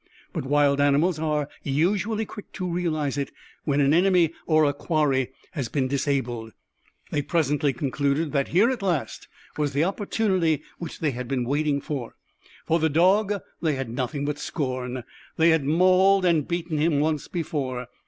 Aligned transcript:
But 0.33 0.45
wild 0.47 0.81
animals 0.81 1.19
are 1.19 1.47
usually 1.61 2.25
quick 2.25 2.51
to 2.53 2.67
realize 2.67 3.19
it 3.19 3.31
when 3.65 3.79
an 3.79 3.93
enemy 3.93 4.31
or 4.47 4.65
a 4.65 4.73
quarry 4.73 5.29
has 5.51 5.69
been 5.69 5.87
disabled. 5.87 6.53
They 7.11 7.21
presently 7.21 7.71
concluded 7.71 8.31
that 8.31 8.47
here 8.47 8.71
at 8.71 8.81
last 8.81 9.27
was 9.57 9.73
the 9.73 9.83
opportunity 9.83 10.63
which 10.79 11.01
they 11.01 11.11
had 11.11 11.27
been 11.27 11.45
waiting 11.45 11.81
for. 11.81 12.15
For 12.65 12.79
the 12.79 12.89
dog 12.89 13.41
they 13.61 13.75
had 13.75 13.91
nothing 13.91 14.25
but 14.25 14.39
scorn. 14.39 15.03
They 15.37 15.51
had 15.51 15.65
mauled 15.65 16.25
and 16.25 16.47
beaten 16.47 16.79
him 16.79 16.99
once 16.99 17.27
before. 17.27 17.85